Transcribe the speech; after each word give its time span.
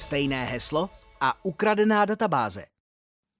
Stejné 0.00 0.44
heslo 0.44 0.90
a 1.20 1.44
ukradená 1.44 2.04
databáze. 2.04 2.64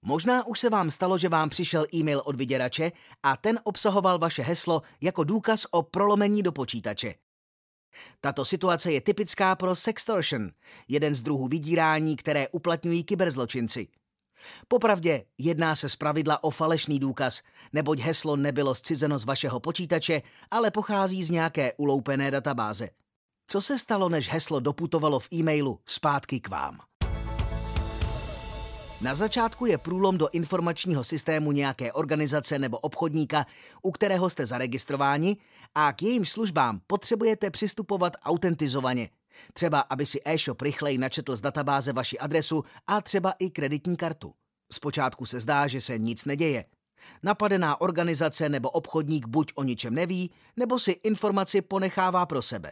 Možná 0.05 0.47
už 0.47 0.59
se 0.59 0.69
vám 0.69 0.89
stalo, 0.91 1.17
že 1.17 1.29
vám 1.29 1.49
přišel 1.49 1.85
e-mail 1.93 2.21
od 2.25 2.35
vyděrače 2.35 2.91
a 3.23 3.37
ten 3.37 3.59
obsahoval 3.63 4.19
vaše 4.19 4.41
heslo 4.41 4.81
jako 5.01 5.23
důkaz 5.23 5.65
o 5.71 5.83
prolomení 5.83 6.43
do 6.43 6.51
počítače. 6.51 7.13
Tato 8.19 8.45
situace 8.45 8.91
je 8.91 9.01
typická 9.01 9.55
pro 9.55 9.75
sextortion, 9.75 10.51
jeden 10.87 11.15
z 11.15 11.21
druhů 11.21 11.47
vydírání, 11.47 12.15
které 12.15 12.47
uplatňují 12.47 13.03
kyberzločinci. 13.03 13.87
Popravdě 14.67 15.25
jedná 15.37 15.75
se 15.75 15.89
zpravidla 15.89 16.43
o 16.43 16.49
falešný 16.49 16.99
důkaz, 16.99 17.41
neboť 17.73 17.99
heslo 17.99 18.35
nebylo 18.35 18.75
zcizeno 18.75 19.19
z 19.19 19.25
vašeho 19.25 19.59
počítače, 19.59 20.21
ale 20.51 20.71
pochází 20.71 21.23
z 21.23 21.29
nějaké 21.29 21.73
uloupené 21.77 22.31
databáze. 22.31 22.89
Co 23.51 23.61
se 23.61 23.79
stalo, 23.79 24.09
než 24.09 24.29
heslo 24.29 24.59
doputovalo 24.59 25.19
v 25.19 25.27
e-mailu 25.33 25.79
zpátky 25.85 26.39
k 26.39 26.49
vám? 26.49 26.79
Na 29.01 29.15
začátku 29.15 29.65
je 29.65 29.77
průlom 29.77 30.17
do 30.17 30.29
informačního 30.29 31.03
systému 31.03 31.51
nějaké 31.51 31.91
organizace 31.91 32.59
nebo 32.59 32.77
obchodníka, 32.77 33.45
u 33.81 33.91
kterého 33.91 34.29
jste 34.29 34.45
zaregistrováni 34.45 35.37
a 35.75 35.93
k 35.93 36.01
jejím 36.01 36.25
službám 36.25 36.81
potřebujete 36.87 37.49
přistupovat 37.49 38.13
autentizovaně. 38.23 39.09
Třeba, 39.53 39.79
aby 39.79 40.05
si 40.05 40.19
e-shop 40.25 40.61
rychleji 40.61 40.97
načetl 40.97 41.35
z 41.35 41.41
databáze 41.41 41.93
vaši 41.93 42.19
adresu 42.19 42.63
a 42.87 43.01
třeba 43.01 43.33
i 43.39 43.49
kreditní 43.49 43.97
kartu. 43.97 44.33
Zpočátku 44.71 45.25
se 45.25 45.39
zdá, 45.39 45.67
že 45.67 45.81
se 45.81 45.97
nic 45.97 46.25
neděje. 46.25 46.65
Napadená 47.23 47.81
organizace 47.81 48.49
nebo 48.49 48.69
obchodník 48.69 49.27
buď 49.27 49.51
o 49.55 49.63
ničem 49.63 49.93
neví, 49.93 50.31
nebo 50.57 50.79
si 50.79 50.91
informaci 50.91 51.61
ponechává 51.61 52.25
pro 52.25 52.41
sebe. 52.41 52.71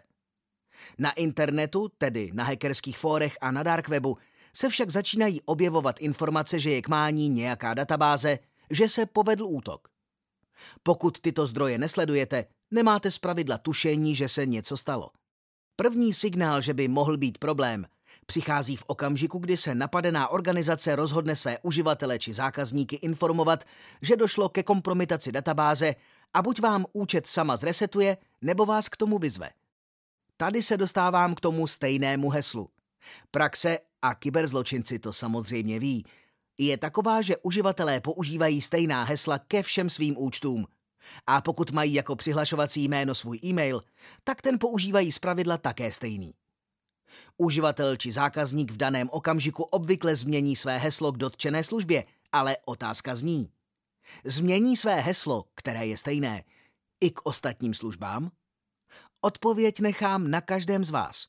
Na 0.98 1.12
internetu, 1.12 1.90
tedy 1.98 2.32
na 2.34 2.44
hackerských 2.44 2.98
fórech 2.98 3.38
a 3.42 3.52
na 3.52 3.64
dark 3.64 3.88
webu, 3.90 4.18
se 4.54 4.70
však 4.70 4.90
začínají 4.90 5.42
objevovat 5.42 6.00
informace, 6.00 6.60
že 6.60 6.72
je 6.72 6.82
k 6.82 6.88
mání 6.88 7.30
nějaká 7.30 7.74
databáze, 7.74 8.40
že 8.70 8.90
se 8.90 9.06
povedl 9.06 9.46
útok. 9.46 9.88
Pokud 10.84 11.20
tyto 11.20 11.46
zdroje 11.46 11.78
nesledujete, 11.78 12.46
nemáte 12.72 13.12
zpravidla 13.12 13.58
tušení, 13.58 14.16
že 14.16 14.30
se 14.30 14.46
něco 14.46 14.78
stalo. 14.78 15.10
První 15.76 16.14
signál, 16.14 16.62
že 16.62 16.74
by 16.74 16.88
mohl 16.88 17.18
být 17.18 17.38
problém, 17.38 17.86
přichází 18.26 18.76
v 18.76 18.84
okamžiku, 18.88 19.40
kdy 19.40 19.58
se 19.58 19.76
napadená 19.76 20.28
organizace 20.28 20.96
rozhodne 20.96 21.36
své 21.36 21.58
uživatele 21.60 22.20
či 22.20 22.34
zákazníky 22.34 22.96
informovat, 22.96 23.64
že 24.02 24.16
došlo 24.16 24.50
ke 24.50 24.64
kompromitaci 24.64 25.32
databáze 25.32 25.96
a 26.34 26.42
buď 26.42 26.62
vám 26.62 26.86
účet 26.94 27.28
sama 27.28 27.58
zresetuje, 27.58 28.18
nebo 28.42 28.66
vás 28.66 28.90
k 28.90 28.98
tomu 28.98 29.18
vyzve. 29.18 29.50
Tady 30.42 30.64
se 30.64 30.78
dostávám 30.78 31.36
k 31.36 31.40
tomu 31.40 31.68
stejnému 31.68 32.30
heslu. 32.30 32.70
Praxe, 33.32 33.78
a 34.02 34.16
kyberzločinci 34.16 35.00
to 35.00 35.14
samozřejmě 35.14 35.80
ví, 35.80 36.06
je 36.58 36.78
taková, 36.78 37.22
že 37.22 37.38
uživatelé 37.38 38.02
používají 38.02 38.62
stejná 38.62 39.04
hesla 39.04 39.40
ke 39.40 39.64
všem 39.64 39.90
svým 39.90 40.18
účtům. 40.18 40.68
A 41.28 41.42
pokud 41.42 41.72
mají 41.72 41.94
jako 41.94 42.16
přihlašovací 42.16 42.84
jméno 42.84 43.16
svůj 43.16 43.40
e-mail, 43.44 43.84
tak 44.24 44.42
ten 44.42 44.60
používají 44.60 45.12
zpravidla 45.12 45.58
také 45.58 45.92
stejný. 45.92 46.34
Uživatel 47.38 47.98
či 47.98 48.12
zákazník 48.12 48.72
v 48.72 48.78
daném 48.78 49.10
okamžiku 49.12 49.64
obvykle 49.64 50.16
změní 50.16 50.56
své 50.56 50.78
heslo 50.78 51.12
k 51.12 51.18
dotčené 51.18 51.64
službě, 51.64 52.04
ale 52.32 52.58
otázka 52.66 53.16
zní. 53.16 53.52
Změní 54.26 54.78
své 54.78 54.96
heslo, 54.96 55.46
které 55.56 55.88
je 55.88 55.98
stejné, 55.98 56.44
i 57.02 57.12
k 57.12 57.20
ostatním 57.24 57.74
službám? 57.74 58.32
Odpověď 59.22 59.80
nechám 59.80 60.32
na 60.32 60.42
každém 60.42 60.86
z 60.86 60.90
vás. 60.90 61.26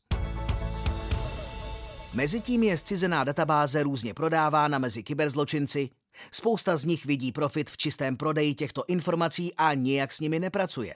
Mezitím 2.14 2.62
je 2.62 2.77
zcizená 2.77 3.24
databáze 3.24 3.82
různě 3.82 4.14
prodávána 4.14 4.78
mezi 4.78 5.03
kyberzločinci, 5.03 5.91
spousta 6.32 6.76
z 6.76 6.84
nich 6.84 7.04
vidí 7.06 7.32
profit 7.32 7.70
v 7.70 7.76
čistém 7.76 8.16
prodeji 8.16 8.54
těchto 8.54 8.84
informací 8.88 9.54
a 9.54 9.75
nijak 9.75 10.12
s 10.12 10.20
nimi 10.20 10.38
nepracuje. 10.38 10.94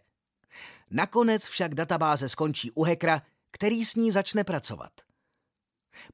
Nakonec 0.91 1.47
však 1.47 1.75
databáze 1.75 2.29
skončí 2.29 2.71
u 2.71 2.83
hekra, 2.83 3.23
který 3.51 3.85
s 3.85 3.95
ní 3.95 4.11
začne 4.11 4.45
pracovat. 4.45 4.93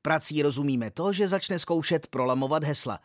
Prací 0.03 0.43
rozumíme 0.43 0.91
to, 0.91 1.13
že 1.13 1.29
začne 1.29 1.59
zkoušet 1.59 2.07
prolamovat 2.07 2.65
hesla. 2.65 3.01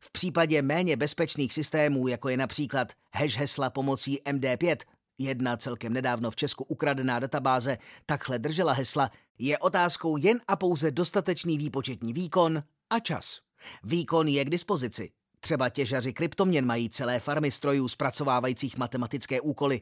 V 0.00 0.12
případě 0.12 0.62
méně 0.62 0.96
bezpečných 0.96 1.54
systémů, 1.54 2.08
jako 2.08 2.28
je 2.28 2.36
například 2.36 2.92
hash 3.14 3.36
hesla 3.36 3.70
pomocí 3.70 4.18
MD5, 4.24 4.76
jedna 5.18 5.56
celkem 5.56 5.92
nedávno 5.92 6.30
v 6.30 6.36
Česku 6.36 6.64
ukradená 6.64 7.18
databáze 7.18 7.78
takhle 8.06 8.38
držela 8.38 8.72
hesla, 8.72 9.10
je 9.38 9.58
otázkou 9.58 10.16
jen 10.16 10.40
a 10.48 10.56
pouze 10.56 10.90
dostatečný 10.90 11.58
výpočetní 11.58 12.12
výkon 12.12 12.62
a 12.90 13.00
čas. 13.00 13.40
Výkon 13.84 14.28
je 14.28 14.44
k 14.44 14.50
dispozici. 14.50 15.10
Třeba 15.40 15.68
těžaři 15.68 16.12
kryptoměn 16.12 16.66
mají 16.66 16.90
celé 16.90 17.20
farmy 17.20 17.50
strojů 17.50 17.88
zpracovávajících 17.88 18.76
matematické 18.76 19.40
úkoly. 19.40 19.80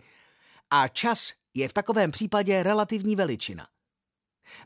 A 0.70 0.88
čas 0.88 1.32
je 1.54 1.68
v 1.68 1.72
takovém 1.72 2.10
případě 2.10 2.62
relativní 2.62 3.16
veličina. 3.16 3.68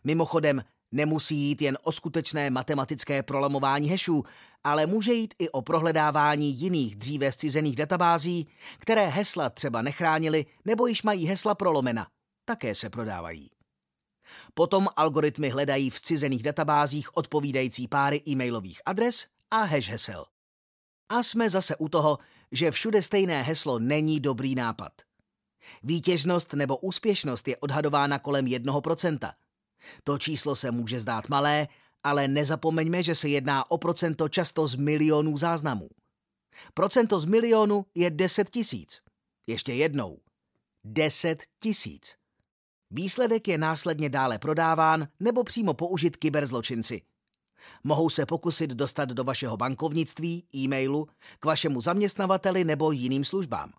Mimochodem, 0.04 0.62
nemusí 0.92 1.36
jít 1.36 1.62
jen 1.62 1.78
o 1.82 1.92
skutečné 1.92 2.50
matematické 2.50 3.22
prolamování 3.22 3.88
hešů, 3.88 4.24
ale 4.64 4.86
může 4.86 5.12
jít 5.12 5.34
i 5.38 5.50
o 5.50 5.62
prohledávání 5.62 6.60
jiných 6.60 6.96
dříve 6.96 7.32
zcizených 7.32 7.76
databází, 7.76 8.48
které 8.78 9.06
hesla 9.06 9.50
třeba 9.50 9.82
nechránily 9.82 10.46
nebo 10.64 10.86
již 10.86 11.02
mají 11.02 11.26
hesla 11.26 11.54
prolomena. 11.54 12.06
Také 12.44 12.74
se 12.74 12.90
prodávají. 12.90 13.50
Potom 14.54 14.88
algoritmy 14.96 15.48
hledají 15.48 15.90
v 15.90 16.00
cizených 16.00 16.42
databázích 16.42 17.16
odpovídající 17.16 17.88
páry 17.88 18.22
e-mailových 18.28 18.80
adres 18.86 19.26
a 19.50 19.62
hash 19.62 19.88
hesel. 19.88 20.26
A 21.08 21.22
jsme 21.22 21.50
zase 21.50 21.76
u 21.76 21.88
toho, 21.88 22.18
že 22.52 22.70
všude 22.70 23.02
stejné 23.02 23.42
heslo 23.42 23.78
není 23.78 24.20
dobrý 24.20 24.54
nápad. 24.54 24.92
Výtěžnost 25.82 26.52
nebo 26.52 26.76
úspěšnost 26.76 27.48
je 27.48 27.56
odhadována 27.56 28.18
kolem 28.18 28.44
1%. 28.44 29.32
To 30.04 30.18
číslo 30.18 30.56
se 30.56 30.70
může 30.70 31.00
zdát 31.00 31.28
malé, 31.28 31.68
ale 32.04 32.28
nezapomeňme, 32.28 33.02
že 33.02 33.14
se 33.14 33.28
jedná 33.28 33.70
o 33.70 33.78
procento 33.78 34.28
často 34.28 34.66
z 34.66 34.74
milionů 34.74 35.36
záznamů. 35.36 35.88
Procento 36.74 37.20
z 37.20 37.24
milionu 37.24 37.86
je 37.94 38.10
10 38.10 38.50
tisíc. 38.50 39.00
Ještě 39.46 39.72
jednou. 39.72 40.18
10 40.84 41.42
tisíc. 41.62 42.14
Výsledek 42.90 43.48
je 43.48 43.58
následně 43.58 44.08
dále 44.08 44.38
prodáván 44.38 45.08
nebo 45.20 45.44
přímo 45.44 45.74
použit 45.74 46.16
kyberzločinci. 46.16 47.02
Mohou 47.84 48.10
se 48.10 48.26
pokusit 48.26 48.70
dostat 48.70 49.08
do 49.08 49.24
vašeho 49.24 49.56
bankovnictví, 49.56 50.44
e-mailu, 50.54 51.08
k 51.40 51.44
vašemu 51.44 51.80
zaměstnavateli 51.80 52.64
nebo 52.64 52.92
jiným 52.92 53.24
službám. 53.24 53.72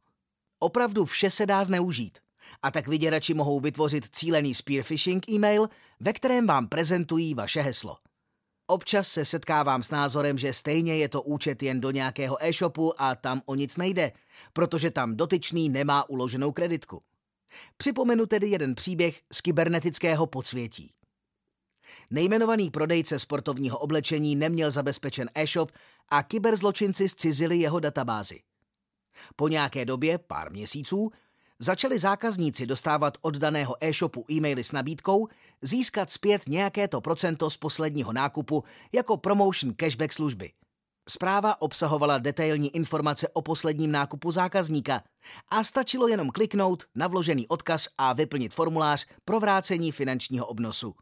Opravdu 0.60 1.06
vše 1.06 1.30
se 1.30 1.46
dá 1.46 1.64
zneužít. 1.64 2.20
A 2.62 2.72
tak 2.72 2.88
vyděrači 2.88 3.34
mohou 3.34 3.60
vytvořit 3.60 4.10
cílený 4.12 4.54
spear 4.56 4.84
phishing 4.84 5.30
e-mail, 5.30 5.70
ve 6.00 6.14
kterém 6.14 6.48
vám 6.48 6.68
prezentují 6.68 7.34
vaše 7.34 7.62
heslo. 7.62 7.98
Občas 8.68 9.08
se 9.08 9.26
setkávám 9.26 9.84
s 9.84 9.92
názorem, 9.92 10.38
že 10.38 10.54
stejně 10.54 10.98
je 10.98 11.10
to 11.10 11.22
účet 11.22 11.64
jen 11.64 11.82
do 11.82 11.92
nějakého 11.92 12.46
e-shopu 12.46 13.02
a 13.02 13.16
tam 13.16 13.42
o 13.46 13.56
nic 13.56 13.78
nejde, 13.78 14.12
protože 14.54 14.92
tam 14.92 15.16
dotyčný 15.16 15.70
nemá 15.70 16.10
uloženou 16.10 16.52
kreditku. 16.52 17.02
Připomenu 17.78 18.26
tedy 18.26 18.48
jeden 18.48 18.76
příběh 18.76 19.22
z 19.34 19.42
kybernetického 19.42 20.28
podsvětí. 20.28 20.94
Nejmenovaný 22.10 22.72
prodejce 22.72 23.20
sportovního 23.20 23.78
oblečení 23.78 24.36
neměl 24.36 24.72
zabezpečen 24.72 25.30
e-shop 25.36 25.72
a 26.10 26.24
kyberzločinci 26.24 27.10
zcizili 27.10 27.58
jeho 27.58 27.80
databázi. 27.80 28.40
Po 29.36 29.48
nějaké 29.48 29.86
době, 29.86 30.18
pár 30.18 30.52
měsíců, 30.52 31.12
začali 31.62 32.00
zákazníci 32.00 32.66
dostávat 32.66 33.18
od 33.22 33.38
daného 33.38 33.76
e-shopu 33.82 34.26
e-maily 34.32 34.64
s 34.64 34.72
nabídkou 34.72 35.28
získat 35.62 36.12
zpět 36.12 36.42
nějaké 36.48 36.88
to 36.88 37.02
procento 37.02 37.50
z 37.50 37.58
posledního 37.58 38.14
nákupu 38.14 38.64
jako 38.92 39.18
promotion 39.18 39.74
cashback 39.74 40.14
služby. 40.14 40.52
Zpráva 41.10 41.62
obsahovala 41.62 42.18
detailní 42.18 42.76
informace 42.76 43.28
o 43.28 43.42
posledním 43.42 43.92
nákupu 43.92 44.32
zákazníka 44.32 45.04
a 45.50 45.64
stačilo 45.64 46.08
jenom 46.08 46.30
kliknout 46.30 46.84
na 46.96 47.08
vložený 47.08 47.48
odkaz 47.48 47.88
a 47.98 48.14
vyplnit 48.14 48.54
formulář 48.54 49.08
pro 49.26 49.40
vrácení 49.40 49.92
finančního 49.92 50.46
obnosu. 50.46 50.96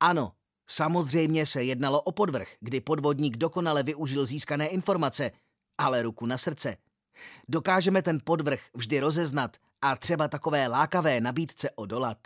Ano, 0.00 0.32
samozřejmě 0.70 1.46
se 1.46 1.64
jednalo 1.64 2.00
o 2.00 2.12
podvrh, 2.12 2.48
kdy 2.60 2.80
podvodník 2.80 3.36
dokonale 3.36 3.82
využil 3.82 4.26
získané 4.26 4.66
informace, 4.66 5.30
ale 5.78 6.02
ruku 6.02 6.26
na 6.26 6.38
srdce. 6.38 6.76
Dokážeme 7.48 8.02
ten 8.02 8.18
podvrh 8.24 8.60
vždy 8.74 9.00
rozeznat 9.00 9.56
a 9.82 9.96
třeba 9.96 10.28
takové 10.28 10.66
lákavé 10.68 11.20
nabídce 11.20 11.70
odolat. 11.70 12.18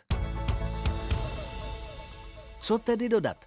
Co 2.60 2.78
tedy 2.78 3.08
dodat? 3.08 3.44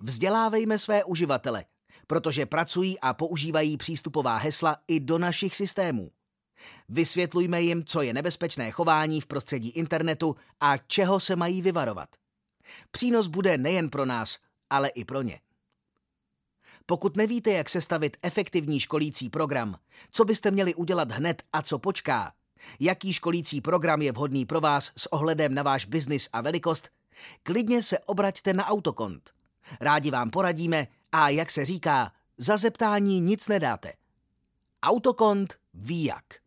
Vzdělávejme 0.00 0.78
své 0.78 1.04
uživatele, 1.04 1.64
protože 2.06 2.46
pracují 2.46 3.00
a 3.00 3.14
používají 3.14 3.76
přístupová 3.76 4.36
hesla 4.36 4.76
i 4.88 5.00
do 5.00 5.18
našich 5.18 5.56
systémů. 5.56 6.10
Vysvětlujme 6.88 7.62
jim, 7.62 7.84
co 7.84 8.02
je 8.02 8.14
nebezpečné 8.14 8.70
chování 8.70 9.20
v 9.20 9.26
prostředí 9.26 9.68
internetu 9.68 10.36
a 10.60 10.76
čeho 10.76 11.20
se 11.20 11.36
mají 11.36 11.62
vyvarovat. 11.62 12.08
Přínos 12.90 13.26
bude 13.26 13.58
nejen 13.58 13.90
pro 13.90 14.04
nás, 14.04 14.38
ale 14.70 14.88
i 14.88 15.04
pro 15.04 15.22
ně. 15.22 15.40
Pokud 16.86 17.16
nevíte, 17.16 17.50
jak 17.50 17.68
sestavit 17.68 18.16
efektivní 18.22 18.80
školící 18.80 19.30
program, 19.30 19.76
co 20.10 20.24
byste 20.24 20.50
měli 20.50 20.74
udělat 20.74 21.12
hned 21.12 21.42
a 21.52 21.62
co 21.62 21.78
počká, 21.78 22.32
jaký 22.80 23.12
školící 23.12 23.60
program 23.60 24.02
je 24.02 24.12
vhodný 24.12 24.46
pro 24.46 24.60
vás 24.60 24.92
s 24.96 25.12
ohledem 25.12 25.54
na 25.54 25.62
váš 25.62 25.86
biznis 25.86 26.28
a 26.32 26.40
velikost, 26.40 26.88
klidně 27.42 27.82
se 27.82 27.98
obraťte 27.98 28.52
na 28.52 28.66
Autokont. 28.66 29.30
Rádi 29.80 30.10
vám 30.10 30.30
poradíme 30.30 30.86
a, 31.12 31.28
jak 31.28 31.50
se 31.50 31.64
říká, 31.64 32.12
za 32.38 32.56
zeptání 32.56 33.20
nic 33.20 33.48
nedáte. 33.48 33.92
Autokont 34.82 35.54
ví 35.74 36.04
jak. 36.04 36.45